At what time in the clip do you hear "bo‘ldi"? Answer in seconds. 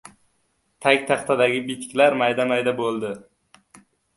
2.81-3.13